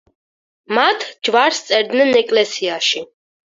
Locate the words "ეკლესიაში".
2.25-3.07